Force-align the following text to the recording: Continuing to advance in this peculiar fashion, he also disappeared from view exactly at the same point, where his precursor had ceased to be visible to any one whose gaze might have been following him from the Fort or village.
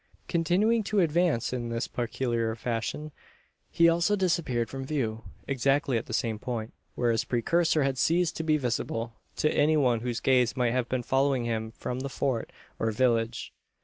Continuing 0.27 0.83
to 0.85 0.99
advance 0.99 1.53
in 1.53 1.69
this 1.69 1.87
peculiar 1.87 2.55
fashion, 2.55 3.11
he 3.69 3.87
also 3.87 4.15
disappeared 4.15 4.67
from 4.67 4.83
view 4.83 5.25
exactly 5.47 5.95
at 5.95 6.07
the 6.07 6.11
same 6.11 6.39
point, 6.39 6.73
where 6.95 7.11
his 7.11 7.23
precursor 7.23 7.83
had 7.83 7.99
ceased 7.99 8.35
to 8.37 8.41
be 8.43 8.57
visible 8.57 9.13
to 9.35 9.53
any 9.53 9.77
one 9.77 9.99
whose 9.99 10.19
gaze 10.19 10.57
might 10.57 10.71
have 10.71 10.89
been 10.89 11.03
following 11.03 11.45
him 11.45 11.69
from 11.69 11.99
the 11.99 12.09
Fort 12.09 12.51
or 12.79 12.89
village. 12.89 13.53